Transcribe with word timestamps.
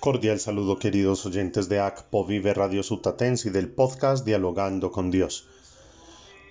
Cordial 0.00 0.40
saludo 0.40 0.78
queridos 0.78 1.26
oyentes 1.26 1.68
de 1.68 1.78
ACPO 1.78 2.24
Vive 2.24 2.54
Radio 2.54 2.82
Sutatense 2.82 3.50
del 3.50 3.68
podcast 3.68 4.24
Dialogando 4.24 4.90
con 4.92 5.10
Dios. 5.10 5.46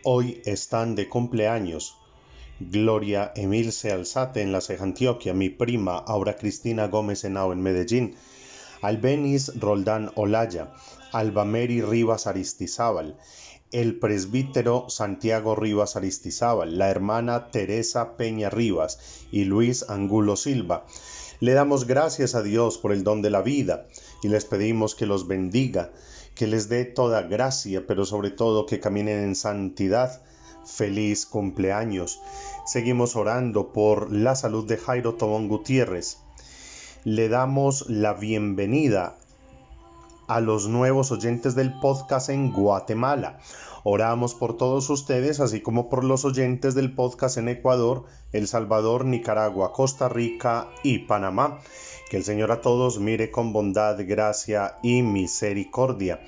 Hoy 0.03 0.39
están 0.45 0.93
de 0.93 1.09
cumpleaños 1.09 1.97
Gloria 2.59 3.33
Emilce 3.35 3.91
Alzate 3.91 4.43
en 4.43 4.51
la 4.51 4.61
Ceja 4.61 4.83
Antioquia, 4.83 5.33
mi 5.33 5.49
prima 5.49 5.97
Aura 5.97 6.35
Cristina 6.35 6.89
Gómez 6.89 7.23
Henao 7.23 7.51
en 7.51 7.61
Medellín, 7.61 8.15
Albenis 8.83 9.59
Roldán 9.59 10.11
Olaya, 10.13 10.71
Albameri 11.11 11.81
Rivas 11.81 12.27
Aristizábal, 12.27 13.17
el 13.71 13.97
presbítero 13.97 14.85
Santiago 14.89 15.55
Rivas 15.55 15.95
Aristizábal, 15.95 16.77
la 16.77 16.91
hermana 16.91 17.49
Teresa 17.49 18.15
Peña 18.15 18.51
Rivas 18.51 19.25
y 19.31 19.45
Luis 19.45 19.89
Angulo 19.89 20.35
Silva, 20.35 20.85
le 21.39 21.53
damos 21.53 21.87
gracias 21.87 22.35
a 22.35 22.41
Dios 22.41 22.77
por 22.77 22.91
el 22.91 23.03
don 23.03 23.21
de 23.21 23.29
la 23.29 23.41
vida 23.41 23.87
y 24.21 24.27
les 24.27 24.45
pedimos 24.45 24.93
que 24.93 25.05
los 25.05 25.27
bendiga, 25.27 25.91
que 26.35 26.47
les 26.47 26.67
dé 26.67 26.83
toda 26.83 27.21
gracia, 27.21 27.85
pero 27.87 28.05
sobre 28.05 28.29
todo 28.29 28.65
que 28.65 28.79
caminen 28.79 29.23
en 29.23 29.35
santidad. 29.35 30.21
Feliz 30.65 31.25
cumpleaños. 31.25 32.19
Seguimos 32.65 33.15
orando 33.15 33.71
por 33.71 34.11
la 34.11 34.35
salud 34.35 34.67
de 34.67 34.77
Jairo 34.77 35.15
Tobón 35.15 35.47
Gutiérrez. 35.47 36.17
Le 37.05 37.29
damos 37.29 37.89
la 37.89 38.13
bienvenida 38.13 39.17
a 40.29 40.39
los 40.39 40.67
nuevos 40.67 41.11
oyentes 41.11 41.55
del 41.55 41.77
podcast 41.79 42.29
en 42.29 42.53
Guatemala. 42.53 43.39
Oramos 43.83 44.35
por 44.35 44.55
todos 44.55 44.89
ustedes, 44.91 45.39
así 45.39 45.61
como 45.61 45.89
por 45.89 46.03
los 46.03 46.23
oyentes 46.23 46.75
del 46.75 46.93
podcast 46.93 47.37
en 47.37 47.49
Ecuador, 47.49 48.05
El 48.31 48.47
Salvador, 48.47 49.05
Nicaragua, 49.05 49.73
Costa 49.73 50.07
Rica 50.07 50.67
y 50.83 50.99
Panamá. 50.99 51.59
Que 52.11 52.17
el 52.17 52.23
Señor 52.23 52.51
a 52.51 52.61
todos 52.61 52.99
mire 52.99 53.31
con 53.31 53.51
bondad, 53.53 53.97
gracia 54.07 54.77
y 54.83 55.01
misericordia. 55.01 56.21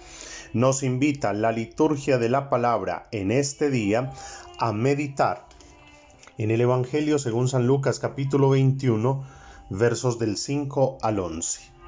Nos 0.53 0.81
invita 0.81 1.31
la 1.33 1.51
liturgia 1.51 2.17
de 2.17 2.29
la 2.29 2.49
palabra 2.49 3.07
en 3.11 3.31
este 3.31 3.69
día 3.69 4.11
a 4.57 4.73
meditar 4.73 5.45
en 6.39 6.49
el 6.49 6.61
Evangelio 6.61 7.19
según 7.19 7.47
San 7.47 7.67
Lucas 7.67 7.99
capítulo 7.99 8.49
21 8.49 9.23
versos 9.69 10.17
del 10.17 10.37
5 10.37 10.97
al 11.01 11.19
11. 11.19 11.80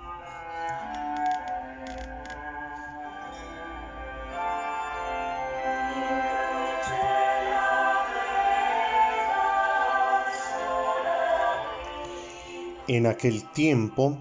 En 12.89 13.07
aquel 13.07 13.49
tiempo, 13.51 14.17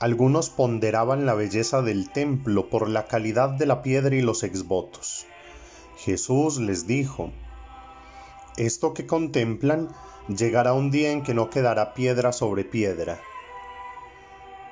algunos 0.00 0.48
ponderaban 0.48 1.26
la 1.26 1.34
belleza 1.34 1.82
del 1.82 2.08
templo 2.10 2.70
por 2.70 2.88
la 2.88 3.06
calidad 3.06 3.50
de 3.50 3.66
la 3.66 3.82
piedra 3.82 4.16
y 4.16 4.22
los 4.22 4.42
exvotos. 4.42 5.26
Jesús 5.98 6.58
les 6.58 6.86
dijo, 6.86 7.30
Esto 8.56 8.94
que 8.94 9.06
contemplan 9.06 9.90
llegará 10.28 10.72
un 10.72 10.90
día 10.90 11.12
en 11.12 11.22
que 11.22 11.34
no 11.34 11.50
quedará 11.50 11.92
piedra 11.92 12.32
sobre 12.32 12.64
piedra. 12.64 13.20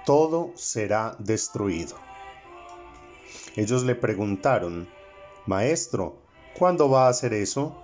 Todo 0.06 0.50
será 0.54 1.14
destruido. 1.18 1.96
Ellos 3.56 3.84
le 3.84 3.94
preguntaron, 3.94 4.88
Maestro, 5.44 6.16
¿cuándo 6.58 6.88
va 6.88 7.08
a 7.08 7.10
hacer 7.10 7.34
eso? 7.34 7.76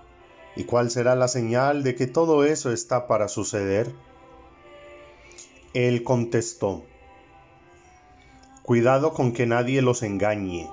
¿Y 0.57 0.65
cuál 0.65 0.91
será 0.91 1.15
la 1.17 1.29
señal 1.29 1.83
de 1.83 1.95
que 1.95 2.07
todo 2.07 2.45
eso 2.45 2.73
está 2.73 3.07
para 3.07 3.29
suceder? 3.29 3.93
Él 5.79 6.03
contestó, 6.03 6.85
Cuidado 8.63 9.13
con 9.13 9.33
que 9.33 9.47
nadie 9.47 9.81
los 9.81 10.03
engañe, 10.03 10.69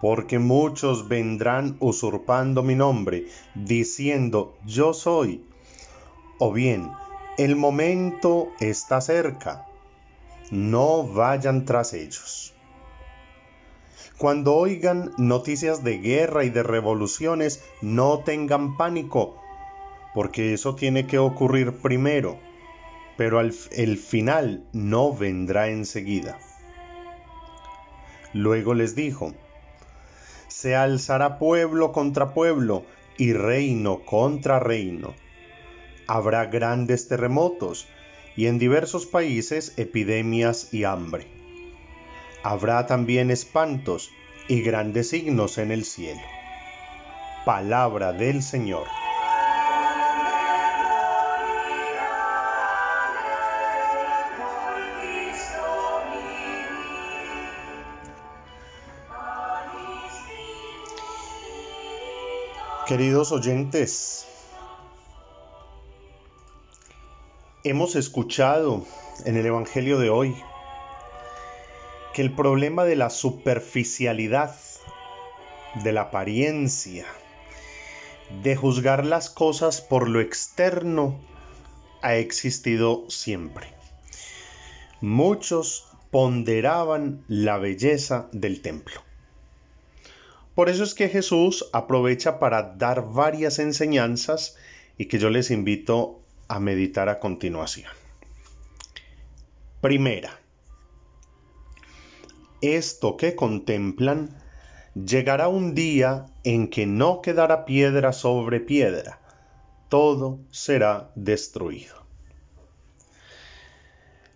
porque 0.00 0.40
muchos 0.40 1.06
vendrán 1.06 1.76
usurpando 1.78 2.64
mi 2.64 2.74
nombre, 2.74 3.28
diciendo, 3.54 4.56
yo 4.66 4.92
soy, 4.92 5.46
o 6.40 6.52
bien, 6.52 6.90
el 7.38 7.54
momento 7.54 8.48
está 8.58 9.00
cerca, 9.00 9.68
no 10.50 11.06
vayan 11.06 11.64
tras 11.64 11.92
ellos. 11.92 12.54
Cuando 14.18 14.56
oigan 14.56 15.12
noticias 15.16 15.84
de 15.84 15.98
guerra 15.98 16.42
y 16.42 16.50
de 16.50 16.64
revoluciones, 16.64 17.62
no 17.82 18.18
tengan 18.24 18.76
pánico, 18.76 19.36
porque 20.12 20.54
eso 20.54 20.74
tiene 20.74 21.06
que 21.06 21.20
ocurrir 21.20 21.76
primero 21.76 22.36
pero 23.16 23.40
el 23.40 23.98
final 23.98 24.64
no 24.72 25.14
vendrá 25.14 25.68
enseguida. 25.68 26.38
Luego 28.32 28.74
les 28.74 28.96
dijo, 28.96 29.32
se 30.48 30.74
alzará 30.74 31.38
pueblo 31.38 31.92
contra 31.92 32.34
pueblo 32.34 32.84
y 33.16 33.32
reino 33.32 34.00
contra 34.04 34.58
reino. 34.58 35.14
Habrá 36.06 36.46
grandes 36.46 37.08
terremotos 37.08 37.86
y 38.36 38.46
en 38.46 38.58
diversos 38.58 39.06
países 39.06 39.74
epidemias 39.76 40.72
y 40.72 40.84
hambre. 40.84 41.26
Habrá 42.42 42.86
también 42.86 43.30
espantos 43.30 44.10
y 44.48 44.62
grandes 44.62 45.10
signos 45.10 45.58
en 45.58 45.70
el 45.70 45.84
cielo. 45.84 46.20
Palabra 47.44 48.12
del 48.12 48.42
Señor. 48.42 48.86
Queridos 62.86 63.32
oyentes, 63.32 64.26
hemos 67.62 67.96
escuchado 67.96 68.84
en 69.24 69.38
el 69.38 69.46
Evangelio 69.46 69.98
de 69.98 70.10
hoy 70.10 70.36
que 72.12 72.20
el 72.20 72.34
problema 72.34 72.84
de 72.84 72.96
la 72.96 73.08
superficialidad, 73.08 74.54
de 75.82 75.92
la 75.92 76.02
apariencia, 76.02 77.06
de 78.42 78.54
juzgar 78.54 79.06
las 79.06 79.30
cosas 79.30 79.80
por 79.80 80.06
lo 80.06 80.20
externo, 80.20 81.18
ha 82.02 82.16
existido 82.16 83.08
siempre. 83.08 83.68
Muchos 85.00 85.86
ponderaban 86.10 87.24
la 87.28 87.56
belleza 87.56 88.28
del 88.32 88.60
templo. 88.60 89.00
Por 90.54 90.68
eso 90.68 90.84
es 90.84 90.94
que 90.94 91.08
Jesús 91.08 91.68
aprovecha 91.72 92.38
para 92.38 92.74
dar 92.76 93.12
varias 93.12 93.58
enseñanzas 93.58 94.56
y 94.96 95.06
que 95.06 95.18
yo 95.18 95.30
les 95.30 95.50
invito 95.50 96.22
a 96.46 96.60
meditar 96.60 97.08
a 97.08 97.18
continuación. 97.18 97.90
Primera, 99.80 100.40
esto 102.60 103.16
que 103.16 103.34
contemplan 103.34 104.30
llegará 104.94 105.48
un 105.48 105.74
día 105.74 106.26
en 106.44 106.68
que 106.68 106.86
no 106.86 107.20
quedará 107.20 107.64
piedra 107.64 108.12
sobre 108.12 108.60
piedra, 108.60 109.20
todo 109.88 110.38
será 110.50 111.10
destruido. 111.16 112.04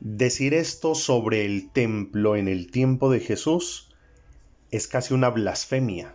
Decir 0.00 0.54
esto 0.54 0.94
sobre 0.94 1.44
el 1.44 1.70
templo 1.70 2.36
en 2.36 2.48
el 2.48 2.70
tiempo 2.70 3.10
de 3.10 3.20
Jesús 3.20 3.87
es 4.70 4.88
casi 4.88 5.14
una 5.14 5.30
blasfemia, 5.30 6.14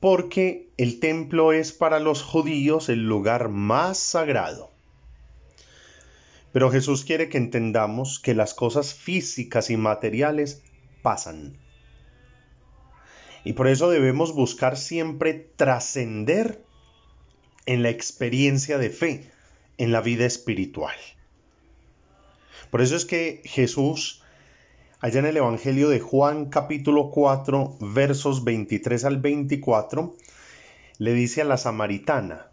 porque 0.00 0.70
el 0.76 1.00
templo 1.00 1.52
es 1.52 1.72
para 1.72 2.00
los 2.00 2.22
judíos 2.22 2.88
el 2.88 3.06
lugar 3.06 3.48
más 3.48 3.98
sagrado. 3.98 4.70
Pero 6.52 6.70
Jesús 6.70 7.04
quiere 7.04 7.28
que 7.28 7.38
entendamos 7.38 8.18
que 8.18 8.34
las 8.34 8.54
cosas 8.54 8.94
físicas 8.94 9.70
y 9.70 9.76
materiales 9.76 10.62
pasan. 11.02 11.56
Y 13.44 13.54
por 13.54 13.68
eso 13.68 13.90
debemos 13.90 14.34
buscar 14.34 14.76
siempre 14.76 15.34
trascender 15.34 16.62
en 17.66 17.82
la 17.82 17.90
experiencia 17.90 18.78
de 18.78 18.90
fe, 18.90 19.30
en 19.78 19.92
la 19.92 20.00
vida 20.00 20.26
espiritual. 20.26 20.96
Por 22.70 22.82
eso 22.82 22.96
es 22.96 23.04
que 23.04 23.42
Jesús 23.44 24.21
allá 25.02 25.18
en 25.18 25.26
el 25.26 25.36
Evangelio 25.36 25.88
de 25.88 25.98
Juan 25.98 26.46
capítulo 26.46 27.10
4 27.10 27.76
versos 27.80 28.44
23 28.44 29.04
al 29.04 29.16
24, 29.16 30.14
le 30.98 31.12
dice 31.12 31.42
a 31.42 31.44
la 31.44 31.56
samaritana, 31.56 32.52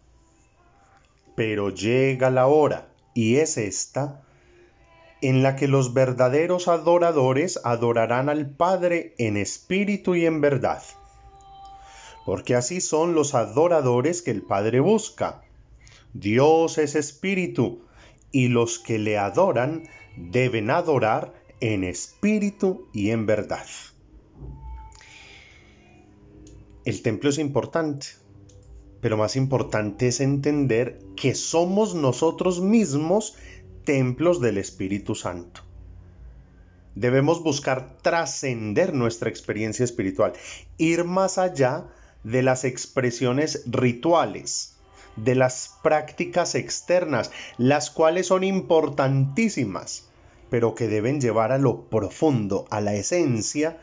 pero 1.36 1.70
llega 1.70 2.28
la 2.28 2.48
hora, 2.48 2.88
y 3.14 3.36
es 3.36 3.56
esta, 3.56 4.22
en 5.22 5.44
la 5.44 5.54
que 5.54 5.68
los 5.68 5.94
verdaderos 5.94 6.66
adoradores 6.66 7.60
adorarán 7.62 8.28
al 8.28 8.50
Padre 8.50 9.14
en 9.18 9.36
espíritu 9.36 10.16
y 10.16 10.26
en 10.26 10.40
verdad. 10.40 10.82
Porque 12.26 12.56
así 12.56 12.80
son 12.80 13.14
los 13.14 13.36
adoradores 13.36 14.22
que 14.22 14.32
el 14.32 14.42
Padre 14.42 14.80
busca. 14.80 15.42
Dios 16.14 16.78
es 16.78 16.96
espíritu, 16.96 17.84
y 18.32 18.48
los 18.48 18.80
que 18.80 18.98
le 18.98 19.18
adoran 19.18 19.84
deben 20.16 20.70
adorar 20.70 21.39
en 21.60 21.84
espíritu 21.84 22.88
y 22.92 23.10
en 23.10 23.26
verdad. 23.26 23.66
El 26.84 27.02
templo 27.02 27.30
es 27.30 27.38
importante, 27.38 28.06
pero 29.00 29.16
más 29.16 29.36
importante 29.36 30.08
es 30.08 30.20
entender 30.20 30.98
que 31.16 31.34
somos 31.34 31.94
nosotros 31.94 32.60
mismos 32.60 33.36
templos 33.84 34.40
del 34.40 34.58
Espíritu 34.58 35.14
Santo. 35.14 35.62
Debemos 36.94 37.42
buscar 37.42 37.98
trascender 38.02 38.94
nuestra 38.94 39.30
experiencia 39.30 39.84
espiritual, 39.84 40.32
ir 40.76 41.04
más 41.04 41.38
allá 41.38 41.86
de 42.24 42.42
las 42.42 42.64
expresiones 42.64 43.62
rituales, 43.66 44.76
de 45.16 45.34
las 45.34 45.78
prácticas 45.82 46.54
externas, 46.54 47.30
las 47.58 47.90
cuales 47.90 48.26
son 48.26 48.44
importantísimas, 48.44 50.09
pero 50.50 50.74
que 50.74 50.88
deben 50.88 51.20
llevar 51.20 51.52
a 51.52 51.58
lo 51.58 51.88
profundo, 51.88 52.66
a 52.70 52.80
la 52.80 52.94
esencia, 52.94 53.78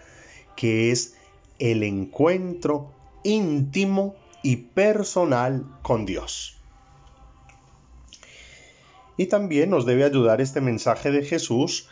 que 0.55 0.91
es 0.91 1.15
el 1.59 1.83
encuentro 1.83 2.91
íntimo 3.23 4.15
y 4.43 4.57
personal 4.57 5.65
con 5.81 6.05
Dios. 6.05 6.57
Y 9.17 9.25
también 9.27 9.71
nos 9.71 9.85
debe 9.85 10.03
ayudar 10.03 10.41
este 10.41 10.61
mensaje 10.61 11.09
de 11.11 11.23
Jesús 11.23 11.89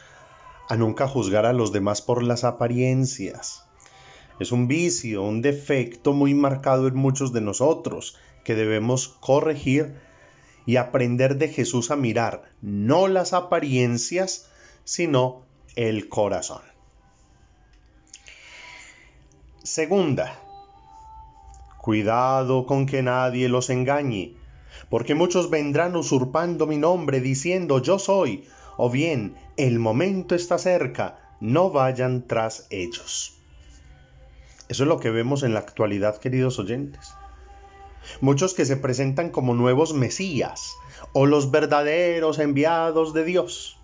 a 0.69 0.75
nunca 0.75 1.07
juzgar 1.07 1.45
a 1.45 1.53
los 1.53 1.71
demás 1.71 2.01
por 2.01 2.21
las 2.21 2.43
apariencias. 2.43 3.63
Es 4.39 4.51
un 4.51 4.67
vicio, 4.67 5.23
un 5.23 5.41
defecto 5.41 6.13
muy 6.13 6.33
marcado 6.33 6.87
en 6.87 6.95
muchos 6.95 7.33
de 7.33 7.41
nosotros 7.41 8.17
que 8.43 8.55
debemos 8.55 9.07
corregir 9.07 9.95
y 10.65 10.77
aprender 10.77 11.37
de 11.37 11.47
Jesús 11.47 11.91
a 11.91 11.95
mirar 11.95 12.51
no 12.61 13.07
las 13.07 13.33
apariencias, 13.33 14.49
sino 14.85 15.43
el 15.75 16.07
corazón. 16.07 16.61
Segunda, 19.63 20.39
cuidado 21.77 22.65
con 22.65 22.85
que 22.85 23.01
nadie 23.01 23.49
los 23.49 23.69
engañe, 23.69 24.35
porque 24.89 25.15
muchos 25.15 25.49
vendrán 25.49 25.95
usurpando 25.95 26.67
mi 26.67 26.77
nombre 26.77 27.19
diciendo 27.19 27.81
yo 27.81 27.99
soy, 27.99 28.47
o 28.77 28.89
bien 28.89 29.35
el 29.57 29.79
momento 29.79 30.35
está 30.35 30.57
cerca, 30.57 31.19
no 31.39 31.71
vayan 31.71 32.27
tras 32.27 32.67
ellos. 32.69 33.39
Eso 34.67 34.83
es 34.83 34.89
lo 34.89 34.99
que 34.99 35.11
vemos 35.11 35.43
en 35.43 35.53
la 35.53 35.59
actualidad, 35.59 36.17
queridos 36.17 36.59
oyentes. 36.59 37.13
Muchos 38.21 38.53
que 38.53 38.65
se 38.65 38.77
presentan 38.77 39.29
como 39.29 39.53
nuevos 39.53 39.93
Mesías 39.93 40.75
o 41.13 41.25
los 41.25 41.51
verdaderos 41.51 42.39
enviados 42.39 43.13
de 43.13 43.23
Dios. 43.23 43.79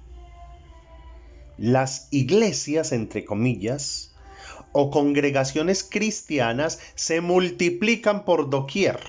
Las 1.62 2.08
iglesias, 2.10 2.92
entre 2.92 3.24
comillas, 3.24 4.16
o 4.72 4.90
congregaciones 4.90 5.84
cristianas 5.84 6.80
se 6.96 7.22
multiplican 7.22 8.25
por 8.25 8.50
doquier. 8.50 9.00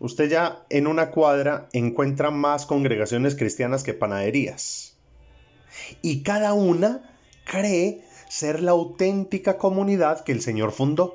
Usted 0.00 0.28
ya 0.28 0.66
en 0.70 0.88
una 0.88 1.12
cuadra 1.12 1.68
encuentra 1.72 2.32
más 2.32 2.66
congregaciones 2.66 3.36
cristianas 3.36 3.84
que 3.84 3.94
panaderías. 3.94 4.96
Y 6.02 6.24
cada 6.24 6.52
una 6.52 7.16
cree 7.44 8.04
ser 8.28 8.60
la 8.60 8.72
auténtica 8.72 9.56
comunidad 9.56 10.24
que 10.24 10.32
el 10.32 10.42
Señor 10.42 10.72
fundó, 10.72 11.14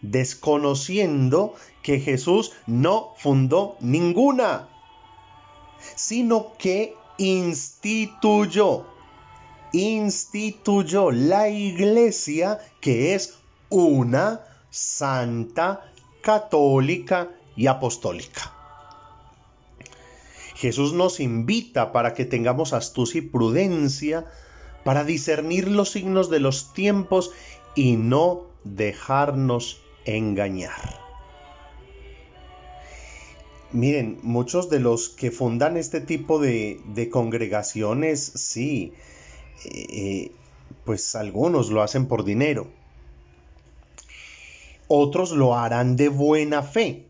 desconociendo 0.00 1.54
que 1.82 2.00
Jesús 2.00 2.52
no 2.66 3.12
fundó 3.18 3.76
ninguna, 3.80 4.70
sino 5.94 6.56
que 6.56 6.94
instituyó, 7.18 8.95
instituyó 9.72 11.10
la 11.10 11.48
iglesia 11.48 12.58
que 12.80 13.14
es 13.14 13.34
una, 13.68 14.40
santa, 14.70 15.92
católica 16.22 17.30
y 17.56 17.66
apostólica. 17.66 18.52
Jesús 20.56 20.92
nos 20.92 21.20
invita 21.20 21.92
para 21.92 22.14
que 22.14 22.24
tengamos 22.24 22.72
astucia 22.72 23.18
y 23.18 23.22
prudencia 23.22 24.26
para 24.84 25.04
discernir 25.04 25.68
los 25.68 25.90
signos 25.90 26.30
de 26.30 26.40
los 26.40 26.72
tiempos 26.72 27.32
y 27.74 27.96
no 27.96 28.44
dejarnos 28.64 29.82
engañar. 30.04 31.06
Miren, 33.72 34.18
muchos 34.22 34.70
de 34.70 34.80
los 34.80 35.08
que 35.08 35.30
fundan 35.30 35.76
este 35.76 36.00
tipo 36.00 36.38
de, 36.38 37.08
congregaciones, 37.10 38.20
sí, 38.36 38.92
eh, 39.64 40.32
pues 40.84 41.14
algunos 41.14 41.70
lo 41.70 41.82
hacen 41.82 42.06
por 42.06 42.24
dinero. 42.24 42.68
Otros 44.88 45.32
lo 45.32 45.56
harán 45.56 45.96
de 45.96 46.08
buena 46.08 46.62
fe, 46.62 47.06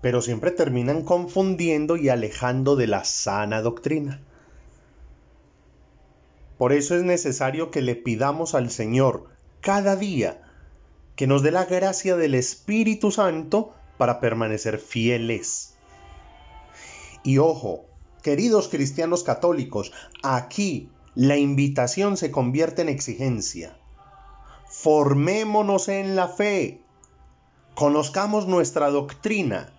pero 0.00 0.22
siempre 0.22 0.52
terminan 0.52 1.02
confundiendo 1.02 1.96
y 1.96 2.08
alejando 2.08 2.76
de 2.76 2.86
la 2.86 3.04
sana 3.04 3.62
doctrina. 3.62 4.20
Por 6.56 6.72
eso 6.72 6.94
es 6.94 7.02
necesario 7.02 7.70
que 7.70 7.80
le 7.80 7.96
pidamos 7.96 8.54
al 8.54 8.70
Señor 8.70 9.28
cada 9.60 9.96
día 9.96 10.42
que 11.16 11.26
nos 11.26 11.42
dé 11.42 11.50
la 11.50 11.64
gracia 11.64 12.16
del 12.16 12.34
Espíritu 12.34 13.10
Santo 13.10 13.74
para 13.98 14.20
permanecer 14.20 14.78
fieles. 14.78 15.74
Y 17.22 17.38
ojo, 17.38 17.86
queridos 18.22 18.68
cristianos 18.68 19.24
católicos, 19.24 19.92
aquí 20.22 20.88
la 21.14 21.36
invitación 21.36 22.16
se 22.16 22.30
convierte 22.30 22.82
en 22.82 22.88
exigencia. 22.88 23.76
Formémonos 24.68 25.88
en 25.88 26.16
la 26.16 26.28
fe, 26.28 26.82
conozcamos 27.74 28.46
nuestra 28.46 28.90
doctrina, 28.90 29.72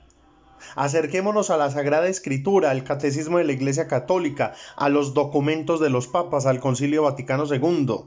Acerquémonos 0.75 1.49
a 1.49 1.57
la 1.57 1.69
Sagrada 1.71 2.07
Escritura, 2.07 2.71
al 2.71 2.83
Catecismo 2.83 3.37
de 3.37 3.43
la 3.43 3.51
Iglesia 3.51 3.87
Católica, 3.87 4.53
a 4.75 4.89
los 4.89 5.13
documentos 5.13 5.79
de 5.79 5.89
los 5.89 6.07
papas, 6.07 6.45
al 6.45 6.59
Concilio 6.59 7.03
Vaticano 7.03 7.45
II. 7.45 8.05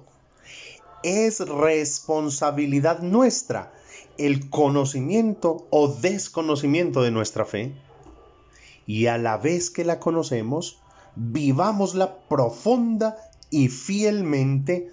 Es 1.02 1.40
responsabilidad 1.40 3.00
nuestra 3.00 3.72
el 4.16 4.48
conocimiento 4.48 5.66
o 5.70 5.88
desconocimiento 5.88 7.02
de 7.02 7.10
nuestra 7.10 7.44
fe. 7.44 7.74
Y 8.86 9.06
a 9.06 9.18
la 9.18 9.36
vez 9.36 9.70
que 9.70 9.84
la 9.84 9.98
conocemos, 9.98 10.80
vivámosla 11.16 12.18
profunda 12.28 13.16
y 13.50 13.68
fielmente, 13.68 14.90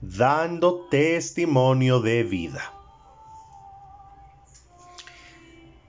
dando 0.00 0.86
testimonio 0.90 2.00
de 2.00 2.22
vida. 2.24 2.72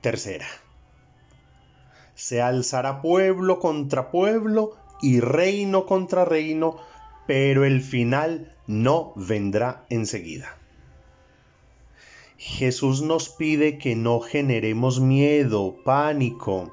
Tercera 0.02 0.46
se 2.16 2.42
alzará 2.42 3.02
pueblo 3.02 3.60
contra 3.60 4.10
pueblo 4.10 4.76
y 5.02 5.20
reino 5.20 5.86
contra 5.86 6.26
reino, 6.26 6.78
pero 7.28 7.66
el 7.66 7.82
final 7.82 8.56
no 8.66 9.12
vendrá 9.16 9.86
enseguida. 9.90 10.58
Jesús 12.38 13.02
nos 13.02 13.30
pide 13.30 13.78
que 13.78 13.96
no 13.96 14.22
generemos 14.22 15.00
miedo, 15.00 15.76
pánico, 15.84 16.72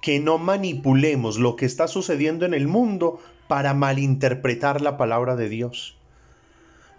que 0.00 0.20
no 0.20 0.38
manipulemos 0.38 1.38
lo 1.38 1.56
que 1.56 1.66
está 1.66 1.88
sucediendo 1.88 2.46
en 2.46 2.54
el 2.54 2.68
mundo 2.68 3.20
para 3.48 3.74
malinterpretar 3.74 4.80
la 4.80 4.96
palabra 4.96 5.36
de 5.36 5.48
Dios. 5.48 5.96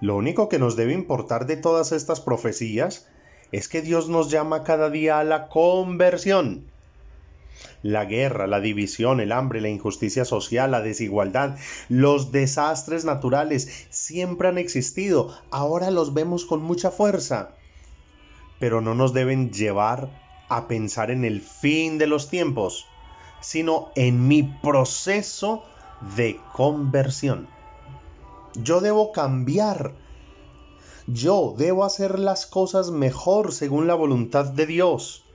Lo 0.02 0.16
único 0.16 0.50
que 0.50 0.60
nos 0.60 0.76
debe 0.76 0.94
importar 0.94 1.46
de 1.46 1.58
todas 1.58 1.92
estas 1.92 2.22
profecías 2.22 3.08
es 3.52 3.68
que 3.68 3.82
Dios 3.82 4.10
nos 4.10 4.30
llama 4.30 4.64
cada 4.64 4.90
día 4.90 5.20
a 5.20 5.24
la 5.24 5.48
conversión 5.48 6.70
la 7.82 8.06
guerra, 8.06 8.48
la 8.48 8.60
división, 8.60 9.20
el 9.20 9.32
hambre, 9.32 9.62
la 9.62 9.70
injusticia 9.70 10.26
social, 10.26 10.72
la 10.72 10.82
desigualdad, 10.82 11.58
los 11.88 12.32
desastres 12.32 13.06
naturales 13.06 13.88
siempre 13.90 14.48
han 14.48 14.58
existido, 14.58 15.36
ahora 15.52 15.92
los 15.92 16.14
vemos 16.14 16.46
con 16.46 16.62
mucha 16.62 16.92
fuerza, 16.92 17.56
pero 18.60 18.82
no 18.82 18.96
nos 18.96 19.14
deben 19.14 19.52
llevar 19.52 20.10
a 20.50 20.68
pensar 20.68 21.12
en 21.12 21.24
el 21.24 21.41
fin 21.41 21.98
de 21.98 22.08
los 22.08 22.29
tiempos, 22.29 22.88
sino 23.39 23.91
en 23.96 24.27
mi 24.27 24.44
proceso 24.44 25.63
de 26.15 26.39
conversión. 26.53 27.48
Yo 28.56 28.82
debo 28.82 29.12
cambiar. 29.12 29.94
Yo 31.08 31.56
debo 31.58 31.86
hacer 31.86 32.20
las 32.20 32.46
cosas 32.46 32.91
mejor 32.91 33.53
según 33.53 33.88
la 33.88 33.96
voluntad 33.96 34.46
de 34.46 34.65
Dios. 34.65 35.25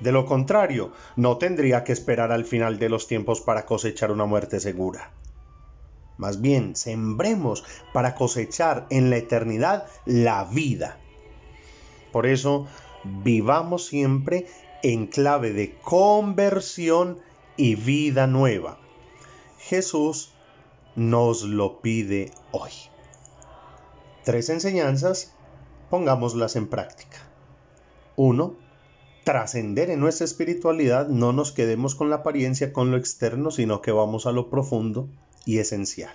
De 0.00 0.12
lo 0.12 0.24
contrario, 0.24 0.92
no 1.16 1.36
tendría 1.36 1.84
que 1.84 1.92
esperar 1.92 2.32
al 2.32 2.44
final 2.44 2.78
de 2.78 2.88
los 2.88 3.06
tiempos 3.06 3.40
para 3.40 3.66
cosechar 3.66 4.10
una 4.10 4.24
muerte 4.24 4.60
segura. 4.60 5.12
Más 6.16 6.40
bien, 6.40 6.76
sembremos 6.76 7.64
para 7.92 8.14
cosechar 8.14 8.86
en 8.90 9.10
la 9.10 9.16
eternidad 9.16 9.86
la 10.06 10.44
vida. 10.44 10.98
Por 12.12 12.26
eso, 12.26 12.66
vivamos 13.04 13.86
siempre 13.86 14.46
en 14.82 15.06
clave 15.06 15.52
de 15.52 15.78
conversión 15.78 17.18
y 17.56 17.74
vida 17.74 18.26
nueva. 18.26 18.78
Jesús 19.58 20.32
nos 20.96 21.42
lo 21.42 21.80
pide 21.80 22.32
hoy. 22.52 22.70
Tres 24.24 24.48
enseñanzas, 24.48 25.34
pongámoslas 25.88 26.56
en 26.56 26.68
práctica. 26.68 27.18
Uno, 28.16 28.56
trascender 29.24 29.90
en 29.90 30.00
nuestra 30.00 30.24
espiritualidad, 30.24 31.08
no 31.08 31.32
nos 31.32 31.52
quedemos 31.52 31.94
con 31.94 32.10
la 32.10 32.16
apariencia, 32.16 32.72
con 32.72 32.90
lo 32.90 32.96
externo, 32.96 33.50
sino 33.50 33.80
que 33.80 33.92
vamos 33.92 34.26
a 34.26 34.32
lo 34.32 34.50
profundo 34.50 35.08
y 35.44 35.58
esencial. 35.58 36.14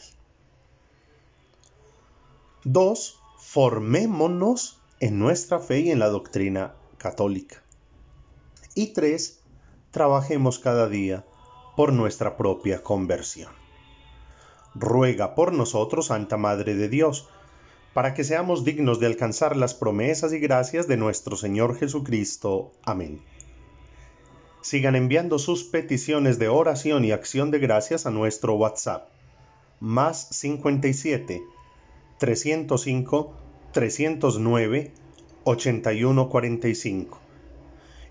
Dos, 2.64 3.20
formémonos 3.40 4.82
en 5.06 5.20
nuestra 5.20 5.60
fe 5.60 5.82
y 5.82 5.92
en 5.92 6.00
la 6.00 6.10
doctrina 6.10 6.74
católica. 6.98 7.62
Y 8.74 8.94
tres, 8.94 9.40
trabajemos 9.92 10.58
cada 10.58 10.90
día 10.90 11.24
por 11.76 11.94
nuestra 11.94 12.38
propia 12.38 12.82
conversión. 12.82 13.52
Ruega 14.74 15.36
por 15.36 15.54
nosotros, 15.54 16.08
Santa 16.08 16.38
Madre 16.38 16.74
de 16.74 16.90
Dios, 16.90 17.30
para 17.94 18.16
que 18.16 18.24
seamos 18.24 18.66
dignos 18.66 19.00
de 19.00 19.06
alcanzar 19.06 19.56
las 19.56 19.76
promesas 19.76 20.34
y 20.34 20.40
gracias 20.40 20.88
de 20.88 20.98
nuestro 20.98 21.38
Señor 21.38 21.78
Jesucristo. 21.78 22.72
Amén. 22.84 23.22
Sigan 24.62 24.96
enviando 24.96 25.38
sus 25.38 25.66
peticiones 25.66 26.40
de 26.40 26.48
oración 26.48 27.06
y 27.06 27.12
acción 27.12 27.52
de 27.52 27.60
gracias 27.60 28.08
a 28.08 28.10
nuestro 28.10 28.56
WhatsApp, 28.56 29.08
más 29.80 30.30
57 30.32 31.44
305 32.18 33.45
309 33.76 34.94
8145. 35.44 37.20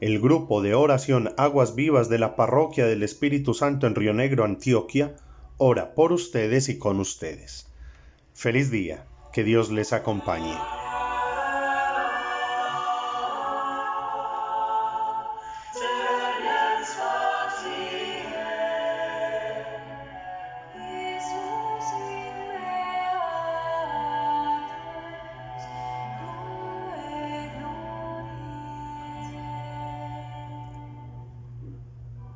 El 0.03 0.21
grupo 0.21 0.61
de 0.61 0.75
oración 0.75 1.33
Aguas 1.39 1.75
Vivas 1.75 2.11
de 2.11 2.19
la 2.19 2.37
Parroquia 2.37 2.85
del 2.85 3.03
Espíritu 3.03 3.55
Santo 3.55 3.87
en 3.87 3.95
Río 3.95 4.13
Negro, 4.13 4.45
Antioquia, 4.45 5.17
ora 5.57 5.95
por 5.95 6.13
ustedes 6.13 6.69
y 6.69 6.77
con 6.77 7.01
ustedes. 7.01 7.67
Feliz 8.35 8.71
día. 8.71 9.07
Que 9.33 9.43
Dios 9.43 9.71
les 9.73 9.95
acompañe. 9.95 10.55